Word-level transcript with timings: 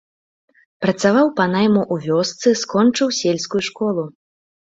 Працаваў 0.85 1.27
па 1.39 1.45
найму 1.55 1.81
ў 1.93 2.07
вёсцы, 2.07 2.47
скончыў 2.63 3.13
сельскую 3.21 3.63
школу. 3.71 4.09